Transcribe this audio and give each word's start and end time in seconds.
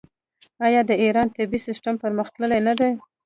آیا 0.65 0.81
د 0.89 0.91
ایران 1.03 1.27
طبي 1.35 1.59
سیستم 1.67 1.95
پرمختللی 2.01 2.59
نه 2.67 2.73
دی؟ 2.79 2.91